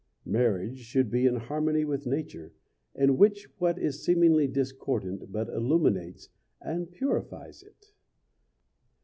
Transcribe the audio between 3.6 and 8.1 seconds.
is seemingly discordant but illuminates and purifies it.